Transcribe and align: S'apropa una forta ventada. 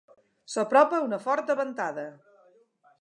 S'apropa 0.53 1.01
una 1.09 1.19
forta 1.25 1.57
ventada. 1.63 2.07